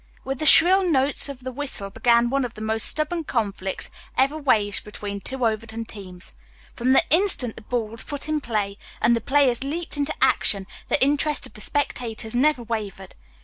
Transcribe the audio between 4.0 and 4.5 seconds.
ever